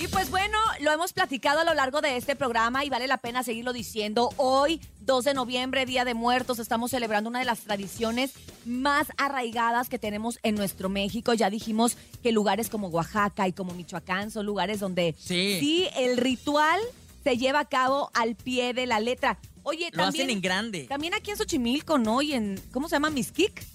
[0.00, 3.18] Y pues bueno, lo hemos platicado a lo largo de este programa y vale la
[3.18, 4.30] pena seguirlo diciendo.
[4.36, 8.32] Hoy, 2 de noviembre, Día de Muertos, estamos celebrando una de las tradiciones
[8.64, 11.34] más arraigadas que tenemos en nuestro México.
[11.34, 16.80] Ya dijimos que lugares como Oaxaca y como Michoacán son lugares donde sí, el ritual
[17.24, 19.40] se lleva a cabo al pie de la letra.
[19.64, 20.86] Oye, lo también, hacen en grande.
[20.88, 22.22] También aquí en Xochimilco, ¿no?
[22.22, 23.10] Y en, ¿cómo se llama?
[23.10, 23.66] Miskik.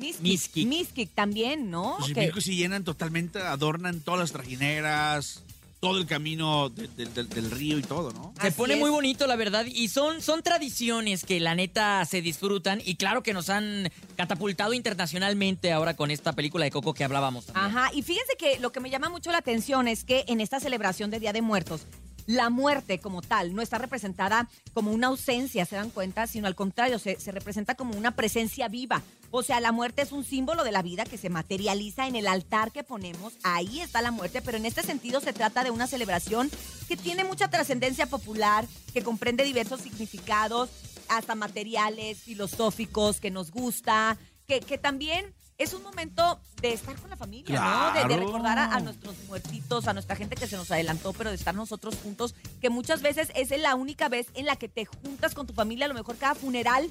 [0.00, 0.66] Miskik.
[0.66, 1.98] Miskik también, ¿no?
[2.00, 5.42] Xochimilco sí llenan totalmente, adornan todas las trajineras,
[5.80, 8.34] todo el camino del río y todo, ¿no?
[8.40, 9.64] Se pone muy bonito, la verdad.
[9.66, 12.82] Y son, son tradiciones que la neta se disfrutan.
[12.84, 17.46] Y claro que nos han catapultado internacionalmente ahora con esta película de Coco que hablábamos.
[17.54, 17.90] Ajá.
[17.94, 21.10] Y fíjense que lo que me llama mucho la atención es que en esta celebración
[21.10, 21.86] de Día de Muertos,
[22.26, 26.54] la muerte como tal no está representada como una ausencia, se dan cuenta, sino al
[26.54, 29.02] contrario, se, se, representa como una presencia viva.
[29.30, 32.26] O sea, la muerte es un símbolo de la vida que se materializa en el
[32.26, 33.34] altar que ponemos.
[33.42, 36.50] Ahí está la muerte, pero en este sentido se trata de una celebración
[36.88, 40.70] que tiene mucha trascendencia popular, que comprende diversos significados,
[41.08, 47.10] hasta materiales, filosóficos, que nos gusta, que, que también es un momento de estar con
[47.10, 48.08] la familia, ¿no?
[48.08, 51.54] De, recordar a, nuestros muertitos, a nuestra gente que se nos adelantó, pero de estar
[51.54, 55.46] nosotros juntos, que muchas veces es la única vez en la que te juntas con
[55.46, 56.90] tu familia, a lo mejor cada funeral.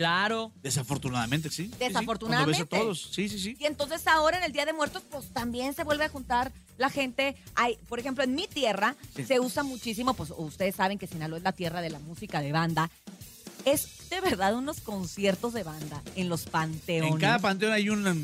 [0.00, 0.50] Claro.
[0.62, 1.70] Desafortunadamente, sí.
[1.78, 2.62] Desafortunadamente.
[2.62, 2.74] Sí, sí.
[2.74, 3.56] a todos, sí, sí, sí.
[3.60, 6.88] Y entonces ahora en el Día de Muertos, pues también se vuelve a juntar la
[6.88, 7.36] gente.
[7.54, 11.44] Hay, por ejemplo, en mi tierra se usa muchísimo, pues ustedes saben que Sinaloa es
[11.44, 12.90] la tierra de la música de banda
[13.66, 17.12] es de verdad unos conciertos de banda en los panteones.
[17.12, 18.16] En cada panteón hay una,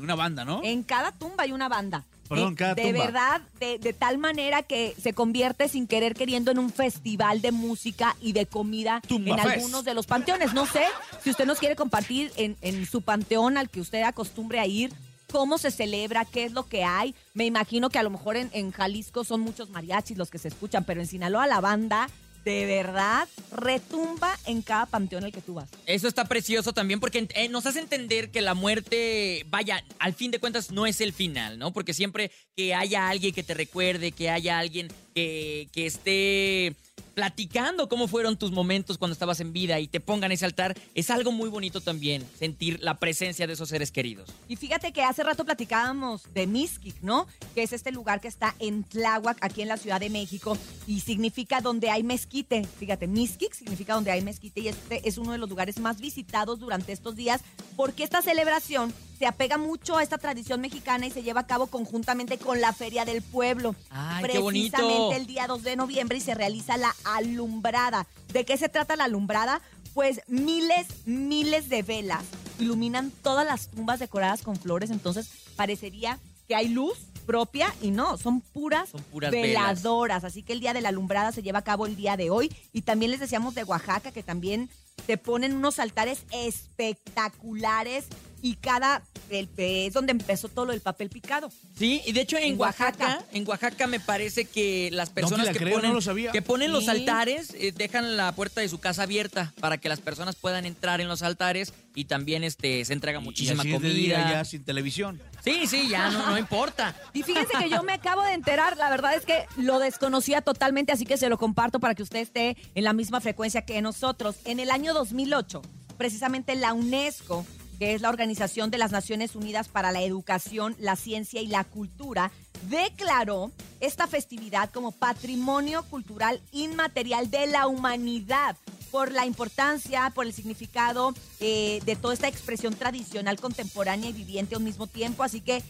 [0.00, 0.60] una banda, ¿no?
[0.64, 2.04] En cada tumba hay una banda.
[2.36, 6.58] Perdón, cada de verdad, de, de, tal manera que se convierte sin querer queriendo en
[6.58, 10.54] un festival de música y de comida en algunos de los panteones.
[10.54, 10.84] No sé
[11.22, 14.92] si usted nos quiere compartir en, en su panteón al que usted acostumbre a ir
[15.30, 17.14] cómo se celebra, qué es lo que hay.
[17.34, 20.48] Me imagino que a lo mejor en, en, Jalisco son muchos mariachis los que se
[20.48, 22.08] escuchan, pero en Sinaloa la banda
[22.44, 25.68] de verdad retumba en cada panteón al que tú vas.
[25.86, 30.30] Eso está precioso también porque eh, nos hace entender que la muerte, vaya, al fin
[30.30, 31.72] de cuentas no es el final, ¿no?
[31.72, 36.76] Porque siempre que haya alguien que te recuerde, que haya alguien que, que esté
[37.14, 41.10] platicando cómo fueron tus momentos cuando estabas en vida y te pongan ese altar, es
[41.10, 44.30] algo muy bonito también, sentir la presencia de esos seres queridos.
[44.48, 47.26] Y fíjate que hace rato platicábamos de Mixquic, ¿no?
[47.54, 50.56] Que es este lugar que está en Tláhuac, aquí en la Ciudad de México,
[50.86, 52.64] y significa donde hay mezquite.
[52.78, 56.58] Fíjate, Mixquic significa donde hay mezquite y este es uno de los lugares más visitados
[56.58, 57.42] durante estos días
[57.76, 61.68] porque esta celebración se apega mucho a esta tradición mexicana y se lleva a cabo
[61.68, 63.76] conjuntamente con la Feria del Pueblo.
[63.88, 68.08] Ay, Precisamente el día 2 de noviembre y se realiza la alumbrada.
[68.32, 69.62] ¿De qué se trata la alumbrada?
[69.94, 72.24] Pues miles, miles de velas
[72.58, 76.18] iluminan todas las tumbas decoradas con flores, entonces parecería
[76.48, 80.24] que hay luz propia y no, son puras, son puras veladoras.
[80.24, 82.52] Así que el día de la alumbrada se lleva a cabo el día de hoy
[82.72, 84.68] y también les decíamos de Oaxaca que también
[85.06, 88.06] te ponen unos altares espectaculares
[88.42, 89.04] y cada
[89.40, 91.50] es donde empezó todo lo del papel picado.
[91.76, 95.98] Sí, y de hecho en, Oaxaca, en Oaxaca me parece que las personas que, ponen,
[96.32, 100.00] que, ponen, los altares eh, dejan la puerta de su casa abierta para que las
[100.00, 104.30] personas puedan entrar en los altares y también este se entrega muchísima comida.
[104.30, 105.20] ya sin televisión.
[105.44, 106.94] Sí, sí, ya no, no importa.
[107.12, 110.92] Y fíjense que yo me acabo de enterar, la verdad es que lo desconocía totalmente,
[110.92, 114.36] así que se lo comparto para que usted esté en la misma frecuencia que nosotros.
[114.44, 115.62] En el año 2008,
[115.96, 117.44] precisamente la UNESCO
[117.82, 121.64] que es la Organización de las Naciones Unidas para la Educación, la Ciencia y la
[121.64, 122.30] Cultura,
[122.70, 123.50] declaró
[123.80, 128.56] esta festividad como patrimonio cultural inmaterial de la humanidad
[128.92, 134.54] por la importancia, por el significado eh, de toda esta expresión tradicional, contemporánea y viviente
[134.54, 135.24] al mismo tiempo.
[135.24, 135.64] Así que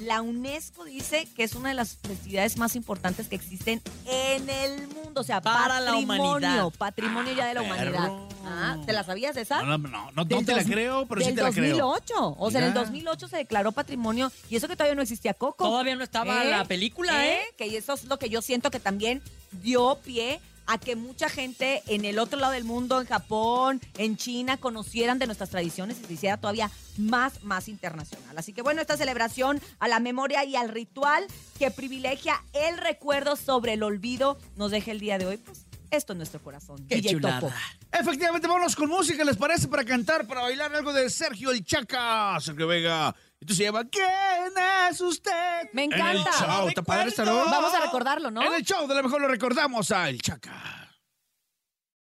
[0.00, 4.88] la UNESCO dice que es una de las festividades más importantes que existen en el
[4.88, 5.20] mundo.
[5.20, 6.70] O sea, para la humanidad.
[6.76, 8.12] Patrimonio ya de la ah, humanidad.
[8.44, 9.62] Ah, ¿Te la sabías esa?
[9.62, 11.76] No, no, no, no, te la creo, pero sí te la creo.
[11.76, 12.36] 2008.
[12.38, 15.64] O sea, en el 2008 se declaró patrimonio y eso que todavía no existía Coco.
[15.64, 16.50] Todavía no estaba ¿Eh?
[16.50, 17.40] la película, ¿eh?
[17.56, 19.22] Que eso es lo que yo siento que también
[19.62, 24.16] dio pie a que mucha gente en el otro lado del mundo, en Japón, en
[24.16, 28.36] China, conocieran de nuestras tradiciones y se hiciera todavía más, más internacional.
[28.38, 31.26] Así que bueno, esta celebración a la memoria y al ritual
[31.58, 36.12] que privilegia el recuerdo sobre el olvido nos deja el día de hoy, pues esto
[36.12, 36.86] es nuestro corazón.
[36.88, 37.54] Qué chulada.
[37.92, 39.68] Efectivamente, vámonos con música, ¿les parece?
[39.68, 43.14] Para cantar, para bailar algo de Sergio el Chaca, Sergio Vega.
[43.40, 44.06] Esto se llama ¿Quién
[44.90, 45.68] es usted?
[45.72, 46.06] Me encanta.
[46.06, 46.68] En el show,
[47.50, 48.42] Vamos a recordarlo, ¿no?
[48.42, 50.85] En el show de lo mejor lo recordamos a El Chaca.